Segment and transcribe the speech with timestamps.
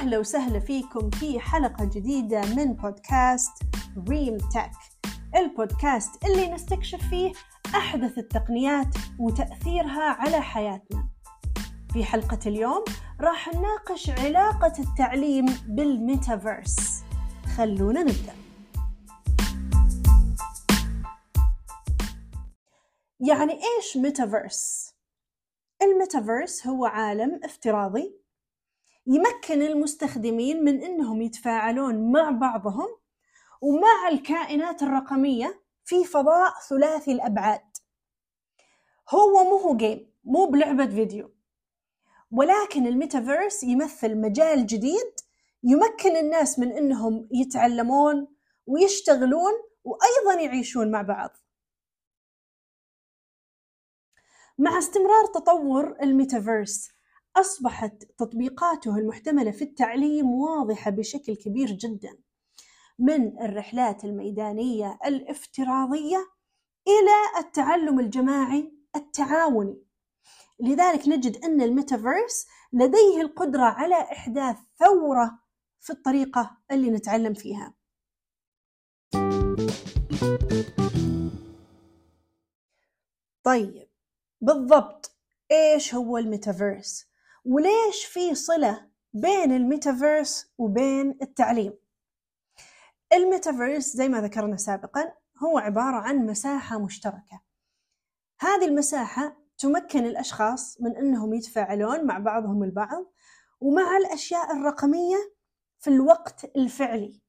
[0.00, 3.52] أهلا وسهلا فيكم في حلقة جديدة من بودكاست
[4.08, 4.70] ريم تك
[5.36, 7.32] البودكاست اللي نستكشف فيه
[7.74, 11.08] أحدث التقنيات وتأثيرها على حياتنا.
[11.92, 12.84] في حلقة اليوم
[13.20, 17.02] راح نناقش علاقة التعليم بالميتافيرس.
[17.56, 18.34] خلونا نبدأ.
[23.20, 24.94] يعني إيش ميتافيرس؟
[25.82, 28.19] الميتافيرس هو عالم افتراضي
[29.10, 32.88] يمكن المستخدمين من إنهم يتفاعلون مع بعضهم
[33.60, 37.76] ومع الكائنات الرقمية في فضاء ثلاثي الأبعاد.
[39.08, 41.34] هو مو هو game مو بلعبة فيديو.
[42.30, 45.14] ولكن الميتافيرس يمثل مجال جديد
[45.62, 48.28] يمكن الناس من إنهم يتعلمون
[48.66, 49.52] ويشتغلون
[49.84, 51.30] وأيضا يعيشون مع بعض.
[54.58, 56.99] مع استمرار تطور الميتافيرس
[57.36, 62.18] أصبحت تطبيقاته المحتملة في التعليم واضحة بشكل كبير جدا
[62.98, 66.26] من الرحلات الميدانية الافتراضية
[66.88, 69.82] إلى التعلم الجماعي التعاوني
[70.60, 75.38] لذلك نجد أن الميتافيرس لديه القدرة على إحداث ثورة
[75.80, 77.74] في الطريقة اللي نتعلم فيها
[83.42, 83.88] طيب
[84.40, 85.16] بالضبط
[85.52, 87.09] إيش هو الميتافيرس؟
[87.44, 91.72] وليش في صلة بين الميتافيرس وبين التعليم؟
[93.12, 97.40] الميتافيرس زي ما ذكرنا سابقا هو عبارة عن مساحة مشتركة.
[98.40, 103.12] هذه المساحة تمكن الأشخاص من أنهم يتفاعلون مع بعضهم البعض
[103.60, 105.16] ومع الأشياء الرقمية
[105.78, 107.20] في الوقت الفعلي.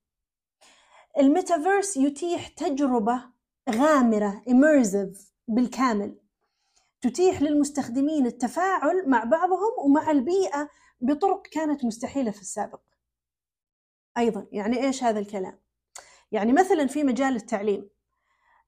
[1.18, 3.24] الميتافيرس يتيح تجربة
[3.70, 6.21] غامرة immersive بالكامل.
[7.02, 10.70] تتيح للمستخدمين التفاعل مع بعضهم ومع البيئة
[11.02, 12.82] بطرق كانت مستحيلة في السابق.
[14.18, 15.60] أيضا يعني إيش هذا الكلام؟
[16.32, 17.90] يعني مثلا في مجال التعليم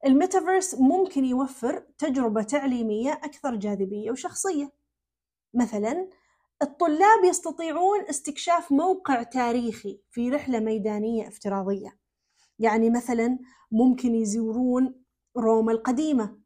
[0.06, 4.72] الميتافيرس ممكن يوفر تجربة تعليمية أكثر جاذبية وشخصية.
[5.54, 6.10] مثلا
[6.62, 11.98] الطلاب يستطيعون استكشاف موقع تاريخي في رحلة ميدانية افتراضية.
[12.60, 13.40] يعني مثلا
[13.72, 15.04] ممكن يزورون
[15.38, 16.43] روما القديمة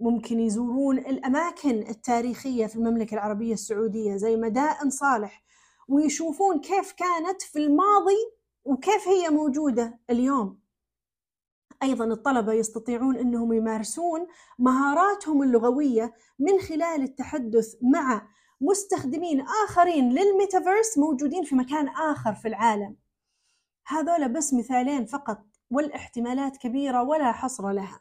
[0.00, 5.42] ممكن يزورون الأماكن التاريخية في المملكة العربية السعودية زي مدائن صالح
[5.88, 8.32] ويشوفون كيف كانت في الماضي
[8.64, 10.58] وكيف هي موجودة اليوم.
[11.82, 14.26] أيضا الطلبة يستطيعون أنهم يمارسون
[14.58, 18.28] مهاراتهم اللغوية من خلال التحدث مع
[18.60, 22.96] مستخدمين آخرين للميتافيرس موجودين في مكان آخر في العالم.
[23.86, 28.00] هذول بس مثالين فقط والاحتمالات كبيرة ولا حصر لها.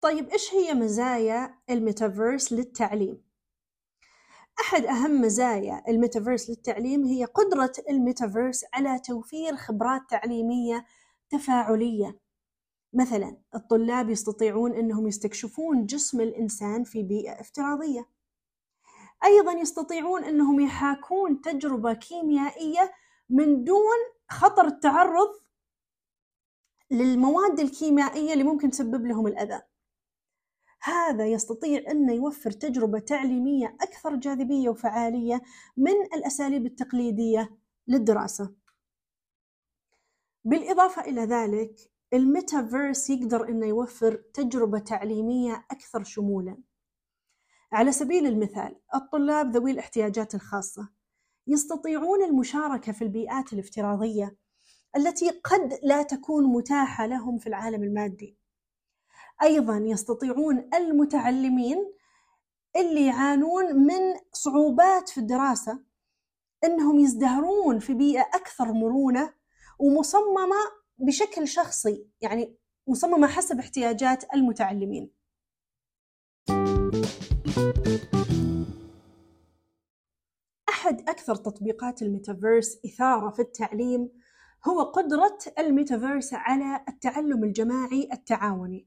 [0.00, 3.22] طيب إيش هي مزايا الميتافيرس للتعليم؟
[4.60, 10.86] أحد أهم مزايا الميتافيرس للتعليم هي قدرة الميتافيرس على توفير خبرات تعليمية
[11.30, 12.18] تفاعلية
[12.92, 18.08] مثلا الطلاب يستطيعون أنهم يستكشفون جسم الإنسان في بيئة افتراضية
[19.24, 22.92] أيضا يستطيعون أنهم يحاكون تجربة كيميائية
[23.30, 23.96] من دون
[24.30, 25.28] خطر التعرض
[26.90, 29.62] للمواد الكيميائية اللي ممكن تسبب لهم الأذى.
[30.82, 35.42] هذا يستطيع أن يوفر تجربة تعليمية أكثر جاذبية وفعالية
[35.76, 37.58] من الأساليب التقليدية
[37.88, 38.54] للدراسة.
[40.44, 46.56] بالإضافة إلى ذلك الميتافيرس يقدر أنه يوفر تجربة تعليمية أكثر شمولا.
[47.72, 50.88] على سبيل المثال الطلاب ذوي الاحتياجات الخاصة
[51.46, 54.36] يستطيعون المشاركة في البيئات الافتراضية
[54.96, 58.36] التي قد لا تكون متاحة لهم في العالم المادي.
[59.42, 61.92] أيضا يستطيعون المتعلمين
[62.76, 64.00] اللي يعانون من
[64.32, 65.80] صعوبات في الدراسة
[66.64, 69.34] أنهم يزدهرون في بيئة أكثر مرونة
[69.78, 70.56] ومصممة
[70.98, 72.56] بشكل شخصي يعني
[72.86, 75.10] مصممة حسب احتياجات المتعلمين.
[80.68, 84.19] أحد أكثر تطبيقات الميتافيرس إثارة في التعليم
[84.68, 88.86] هو قدرة الميتافيرس على التعلم الجماعي التعاوني.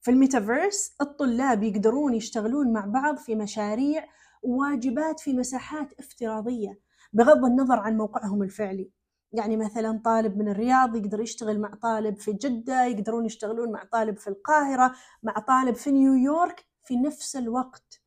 [0.00, 4.04] في الميتافيرس الطلاب يقدرون يشتغلون مع بعض في مشاريع
[4.42, 6.80] وواجبات في مساحات افتراضية
[7.12, 8.90] بغض النظر عن موقعهم الفعلي.
[9.32, 14.16] يعني مثلا طالب من الرياض يقدر يشتغل مع طالب في جدة يقدرون يشتغلون مع طالب
[14.16, 18.00] في القاهرة مع طالب في نيويورك في نفس الوقت.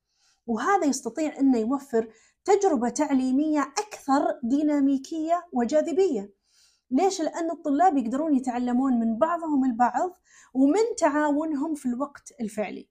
[0.48, 2.08] وهذا يستطيع أنه يوفر
[2.46, 6.43] تجربة تعليمية أكثر ديناميكية وجاذبية.
[6.92, 10.18] ليش؟ لأن الطلاب يقدرون يتعلمون من بعضهم البعض
[10.54, 12.88] ومن تعاونهم في الوقت الفعلي.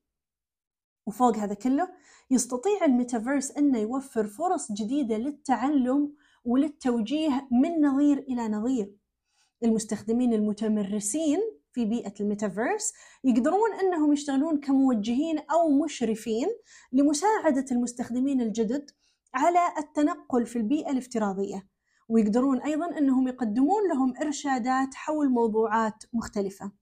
[1.07, 1.89] وفوق هذا كله
[2.31, 8.97] يستطيع الميتافيرس أنه يوفر فرص جديدة للتعلم وللتوجيه من نظير إلى نظير.
[9.65, 11.39] المستخدمين المتمرسين
[11.73, 12.93] في بيئة الميتافيرس
[13.25, 16.49] يقدرون أنهم يشتغلون كموجهين أو مشرفين
[16.93, 18.91] لمساعدة المستخدمين الجدد
[19.35, 21.67] على التنقل في البيئة الافتراضية.
[22.09, 26.73] ويقدرون أيضا أنهم يقدمون لهم إرشادات حول موضوعات مختلفة.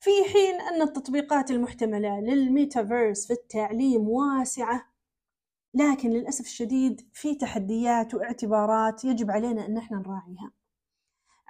[0.00, 4.92] في حين أن التطبيقات المحتملة للميتافيرس في التعليم واسعة
[5.74, 10.52] لكن للأسف الشديد في تحديات واعتبارات يجب علينا أن إحنا نراعيها.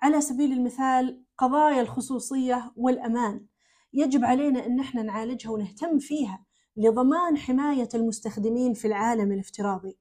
[0.02, 3.46] على سبيل المثال قضايا الخصوصية والأمان
[3.92, 6.44] يجب علينا أن إحنا نعالجها ونهتم فيها
[6.76, 9.98] لضمان حماية المستخدمين في العالم الافتراضي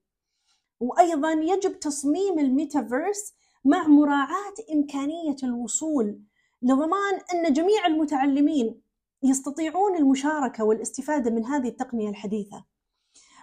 [0.79, 3.33] وأيضا يجب تصميم الميتافيرس
[3.65, 6.21] مع مراعاة إمكانية الوصول
[6.62, 8.81] لضمان أن جميع المتعلمين
[9.23, 12.65] يستطيعون المشاركة والاستفادة من هذه التقنية الحديثة.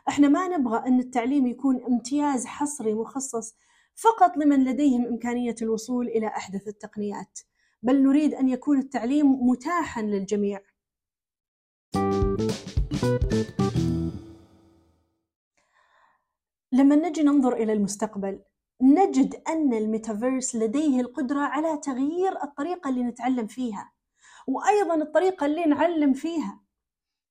[0.08, 3.54] إحنا ما نبغى أن التعليم يكون امتياز حصري مخصص
[3.94, 7.38] فقط لمن لديهم إمكانية الوصول إلى أحدث التقنيات،
[7.82, 10.60] بل نريد أن يكون التعليم متاحا للجميع.
[16.72, 18.40] لما نجي ننظر إلى المستقبل
[18.82, 23.92] نجد أن الميتافيرس لديه القدرة على تغيير الطريقة اللي نتعلم فيها
[24.46, 26.60] وأيضا الطريقة اللي نعلم فيها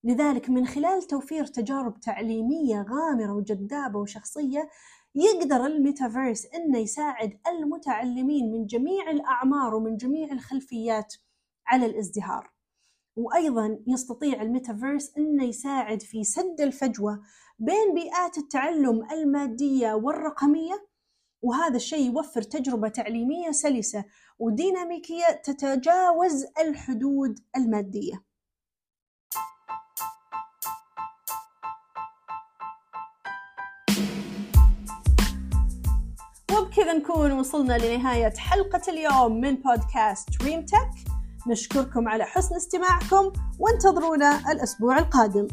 [0.04, 4.69] لذلك من خلال توفير تجارب تعليمية غامرة وجذابة وشخصية
[5.15, 11.13] يقدر الميتافيرس إنه يساعد المتعلمين من جميع الأعمار ومن جميع الخلفيات
[11.68, 12.56] على الازدهار.
[13.18, 17.22] وأيضا يستطيع الميتافيرس إنه يساعد في سد الفجوة
[17.60, 20.88] بين بيئات التعلم المادية والرقمية
[21.42, 24.06] وهذا الشيء يوفر تجربة تعليمية سلسة
[24.40, 28.24] وديناميكية تتجاوز الحدود المادية.
[36.52, 41.17] وبكذا نكون وصلنا لنهاية حلقة اليوم من بودكاست دريم تك
[41.49, 45.47] نشكركم على حسن استماعكم وانتظرونا الأسبوع القادم.